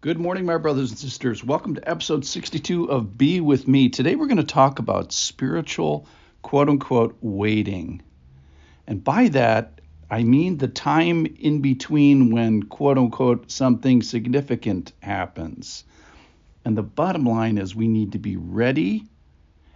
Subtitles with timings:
[0.00, 1.42] Good morning, my brothers and sisters.
[1.42, 3.88] Welcome to episode 62 of Be With Me.
[3.88, 6.06] Today we're going to talk about spiritual,
[6.40, 8.02] quote unquote, waiting.
[8.86, 15.82] And by that, I mean the time in between when, quote unquote, something significant happens.
[16.64, 19.08] And the bottom line is we need to be ready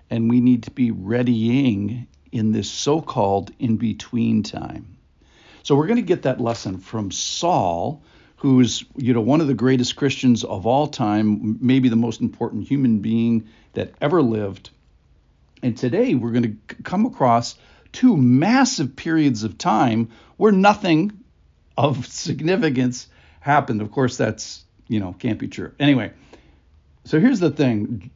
[0.09, 4.99] and we need to be readying in this so called in between time.
[5.65, 8.05] So we're going to get that lesson from Saul
[8.43, 12.67] who's you know one of the greatest Christians of all time, maybe the most important
[12.67, 14.71] human being that ever lived.
[15.63, 17.57] And today we're going to come across
[17.93, 21.13] two massive periods of time where nothing
[21.79, 23.07] of significance
[23.39, 23.81] happened.
[23.81, 25.71] Of course, that's you know can't be true.
[25.79, 26.11] Anyway,
[27.05, 28.11] so here's the thing.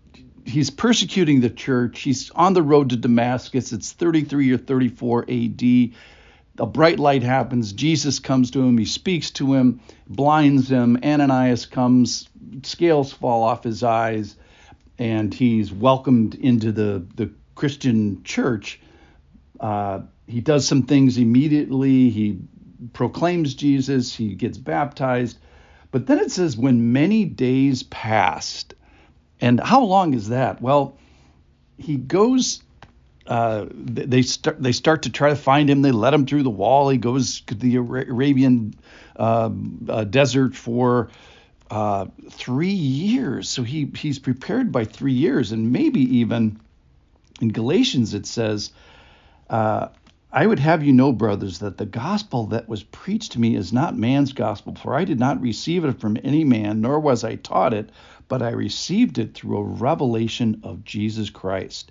[0.45, 2.01] He's persecuting the church.
[2.01, 3.73] He's on the road to Damascus.
[3.73, 5.63] It's 33 or 34 AD
[6.59, 7.73] a bright light happens.
[7.73, 8.79] Jesus comes to him.
[8.79, 10.99] He speaks to him, blinds him.
[11.03, 12.29] Ananias comes,
[12.63, 14.37] scales fall off his eyes,
[14.99, 18.81] and he's welcomed into the, the Christian church.
[19.61, 22.11] Uh, he does some things immediately.
[22.11, 22.39] He
[22.93, 25.39] proclaims Jesus, he gets baptized.
[25.91, 28.75] But then it says, when many days passed.
[29.41, 30.61] And how long is that?
[30.61, 30.99] Well,
[31.79, 32.63] he goes
[33.29, 35.83] uh, they start they start to try to find him.
[35.83, 36.89] They let him through the wall.
[36.89, 38.75] He goes to the Arabian
[39.17, 39.51] uh,
[39.89, 41.11] uh, desert for
[41.71, 43.49] uh, three years.
[43.49, 46.61] So he he's prepared by three years, and maybe even
[47.41, 48.71] in Galatians it says,
[49.51, 49.89] uh,
[50.33, 53.73] "I would have you know, brothers, that the gospel that was preached to me is
[53.73, 57.35] not man's gospel, for I did not receive it from any man, nor was I
[57.35, 57.91] taught it,
[58.29, 61.91] but I received it through a revelation of Jesus Christ."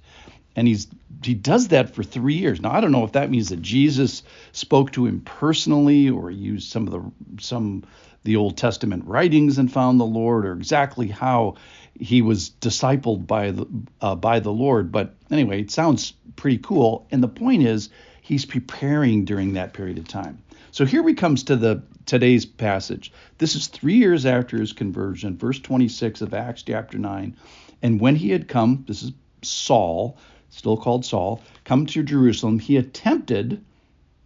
[0.55, 0.87] And he's
[1.23, 2.61] he does that for three years.
[2.61, 6.71] Now I don't know if that means that Jesus spoke to him personally or used
[6.71, 7.83] some of the some
[8.23, 11.55] the Old Testament writings and found the Lord, or exactly how
[11.97, 13.67] he was discipled by the
[14.01, 14.91] uh, by the Lord.
[14.91, 17.07] But anyway, it sounds pretty cool.
[17.11, 17.89] And the point is,
[18.21, 20.41] he's preparing during that period of time.
[20.71, 23.13] So here we comes to the today's passage.
[23.37, 27.35] This is three years after his conversion, verse 26 of Acts chapter 9.
[27.81, 30.17] And when he had come, this is Saul,
[30.49, 33.63] still called Saul, come to Jerusalem, he attempted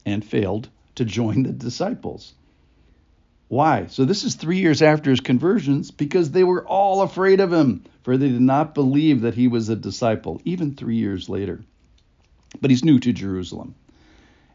[0.06, 2.34] and failed to join the disciples.
[3.48, 3.88] Why?
[3.88, 7.84] So this is three years after his conversions because they were all afraid of him,
[8.04, 11.62] for they did not believe that he was a disciple, even three years later.
[12.62, 13.74] But he's new to Jerusalem.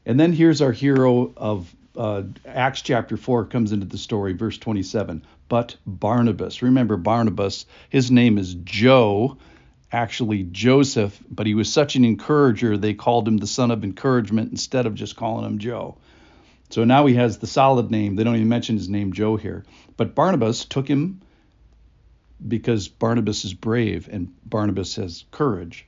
[0.06, 4.58] And then here's our hero of uh, Acts chapter 4 comes into the story, verse
[4.58, 5.24] 27.
[5.48, 9.38] But Barnabas, remember Barnabas, his name is Joe
[9.94, 14.50] actually Joseph, but he was such an encourager, they called him the son of encouragement
[14.50, 15.96] instead of just calling him Joe.
[16.70, 18.16] So now he has the solid name.
[18.16, 19.64] They don't even mention his name Joe here.
[19.96, 21.20] But Barnabas took him
[22.46, 25.86] because Barnabas is brave and Barnabas has courage.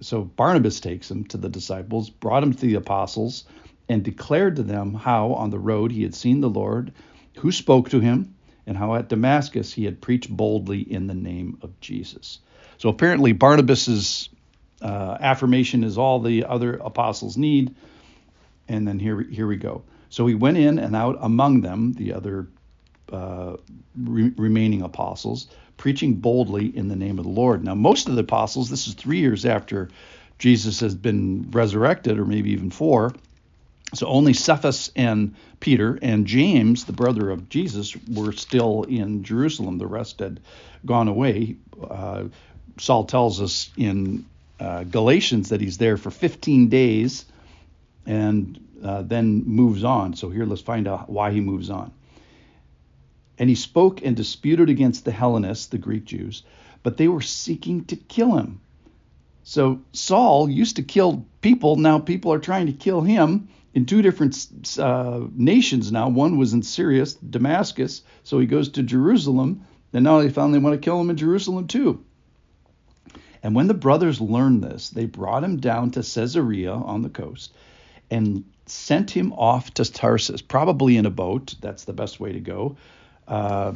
[0.00, 3.44] So Barnabas takes him to the disciples, brought him to the apostles,
[3.88, 6.92] and declared to them how on the road he had seen the Lord,
[7.36, 8.34] who spoke to him,
[8.66, 12.40] and how at Damascus he had preached boldly in the name of Jesus.
[12.84, 14.28] So apparently, Barnabas's
[14.82, 17.74] uh, affirmation is all the other apostles need.
[18.68, 19.84] And then here, here we go.
[20.10, 22.46] So he went in and out among them, the other
[23.10, 23.56] uh,
[23.96, 27.64] re- remaining apostles, preaching boldly in the name of the Lord.
[27.64, 29.88] Now, most of the apostles, this is three years after
[30.38, 33.14] Jesus has been resurrected, or maybe even four.
[33.94, 39.78] So only Cephas and Peter and James, the brother of Jesus, were still in Jerusalem.
[39.78, 40.40] The rest had
[40.84, 41.56] gone away.
[41.82, 42.24] Uh,
[42.78, 44.26] Saul tells us in
[44.58, 47.24] uh, Galatians that he's there for 15 days
[48.06, 50.14] and uh, then moves on.
[50.14, 51.92] So here let's find out why he moves on.
[53.38, 56.44] And he spoke and disputed against the Hellenists, the Greek Jews,
[56.82, 58.60] but they were seeking to kill him.
[59.42, 61.76] So Saul used to kill people.
[61.76, 66.08] Now people are trying to kill him in two different uh, nations now.
[66.08, 68.02] One was in Syria, Damascus.
[68.22, 69.66] So he goes to Jerusalem.
[69.92, 72.03] And now they they want to kill him in Jerusalem too.
[73.44, 77.52] And when the brothers learned this, they brought him down to Caesarea on the coast
[78.10, 81.54] and sent him off to Tarsus, probably in a boat.
[81.60, 82.78] That's the best way to go.
[83.28, 83.74] Uh,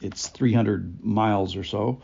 [0.00, 2.00] it's 300 miles or so.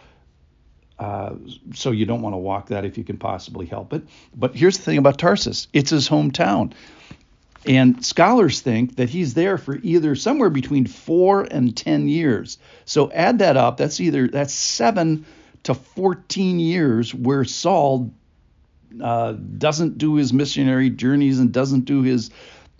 [0.99, 1.37] Uh,
[1.73, 4.03] so you don't want to walk that if you can possibly help it.
[4.35, 6.75] But here's the thing about Tarsus it's his hometown.
[7.67, 12.59] And scholars think that he's there for either somewhere between four and 10 years.
[12.85, 13.79] So add that up.
[13.79, 15.25] That's either, that's seven
[15.67, 18.13] to 14 years where Saul
[19.03, 22.31] uh, doesn't do his missionary journeys and doesn't do his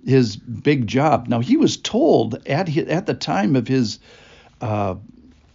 [0.05, 1.27] his big job.
[1.27, 3.99] Now he was told at at the time of his
[4.61, 4.95] uh,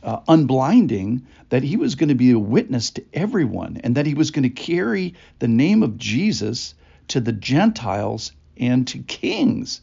[0.03, 4.13] uh, unblinding that he was going to be a witness to everyone and that he
[4.13, 6.75] was going to carry the name of Jesus
[7.07, 9.79] to the Gentiles and to kings.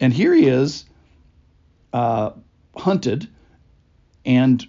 [0.00, 0.86] And here he is,
[1.92, 2.32] uh,
[2.76, 3.28] hunted,
[4.26, 4.66] and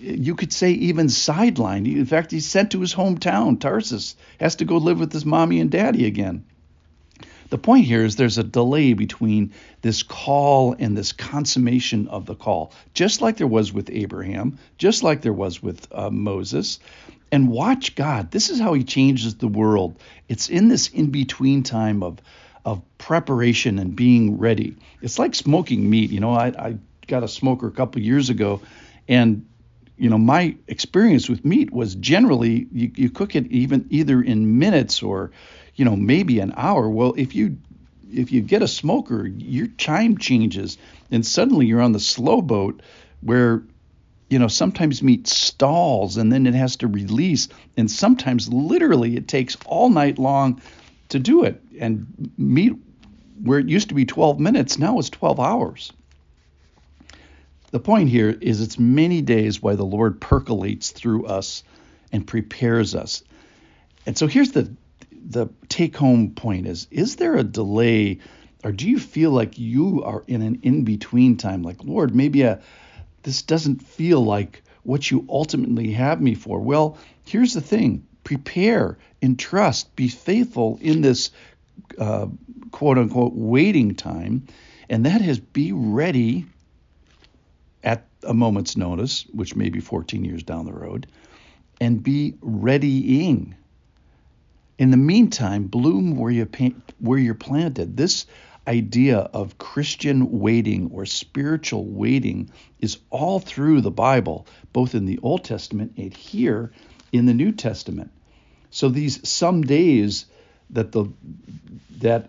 [0.00, 1.86] you could say even sidelined.
[1.86, 5.60] In fact, he's sent to his hometown, Tarsus, has to go live with his mommy
[5.60, 6.44] and daddy again.
[7.50, 12.34] The point here is there's a delay between this call and this consummation of the
[12.34, 16.78] call, just like there was with Abraham, just like there was with uh, Moses.
[17.32, 18.30] And watch God.
[18.30, 19.98] This is how he changes the world.
[20.28, 22.18] It's in this in between time of
[22.64, 24.76] of preparation and being ready.
[25.00, 26.10] It's like smoking meat.
[26.10, 28.60] You know, I, I got a smoker a couple years ago,
[29.08, 29.46] and
[29.98, 34.58] you know my experience with meat was generally you, you cook it even either in
[34.58, 35.30] minutes or
[35.74, 36.88] you know maybe an hour.
[36.88, 37.58] Well, if you
[38.10, 40.78] if you get a smoker, your chime changes,
[41.10, 42.80] and suddenly you're on the slow boat
[43.20, 43.62] where
[44.30, 49.28] you know sometimes meat stalls and then it has to release, and sometimes literally it
[49.28, 50.60] takes all night long
[51.08, 51.60] to do it.
[51.80, 52.74] And meat,
[53.42, 55.92] where it used to be 12 minutes, now it's 12 hours.
[57.70, 61.62] The point here is it's many days why the Lord percolates through us
[62.12, 63.22] and prepares us.
[64.06, 64.72] And so here's the
[65.10, 68.18] the take home point is is there a delay
[68.64, 72.42] or do you feel like you are in an in between time like Lord maybe
[72.42, 72.60] a,
[73.24, 76.60] this doesn't feel like what you ultimately have me for.
[76.60, 81.30] Well, here's the thing prepare, entrust, be faithful in this
[81.98, 82.26] uh,
[82.70, 84.46] quote unquote waiting time.
[84.88, 86.46] And that is be ready
[88.26, 91.06] a moment's notice, which may be 14 years down the road,
[91.80, 93.54] and be readying.
[94.78, 96.48] In the meantime, bloom where, you
[96.98, 97.96] where you're planted.
[97.96, 98.26] This
[98.66, 102.50] idea of Christian waiting or spiritual waiting
[102.80, 106.70] is all through the Bible, both in the Old Testament and here
[107.10, 108.10] in the New Testament.
[108.70, 110.26] So these some days
[110.70, 111.06] that the
[111.98, 112.24] that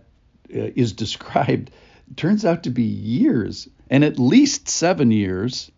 [0.55, 1.71] uh, is described
[2.15, 5.69] turns out to be years and at least 7 years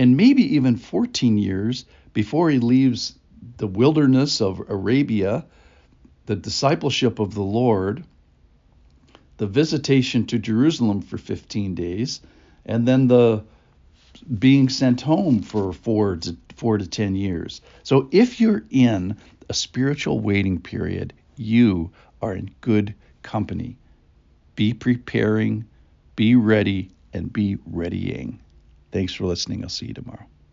[0.00, 3.18] and maybe even 14 years before he leaves
[3.58, 5.44] the wilderness of Arabia,
[6.24, 8.02] the discipleship of the Lord,
[9.36, 12.22] the visitation to Jerusalem for 15 days,
[12.64, 13.44] and then the
[14.38, 17.60] being sent home for four to four to ten years.
[17.82, 19.18] So if you're in
[19.50, 21.92] a spiritual waiting period, you
[22.22, 23.76] are in good company.
[24.56, 25.66] Be preparing,
[26.16, 28.40] be ready, and be readying.
[28.92, 29.62] Thanks for listening.
[29.62, 30.26] I'll see you tomorrow.